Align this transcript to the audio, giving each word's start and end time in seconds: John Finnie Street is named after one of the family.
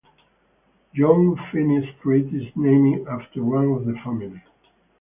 John 0.95 1.35
Finnie 1.51 1.87
Street 1.99 2.33
is 2.33 2.51
named 2.55 3.07
after 3.07 3.43
one 3.43 3.65
of 3.67 3.85
the 3.85 3.93
family. 4.03 4.41